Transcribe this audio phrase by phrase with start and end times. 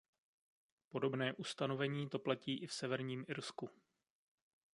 [0.89, 3.69] Podobné ustanovení to platí i v Severním Irsku.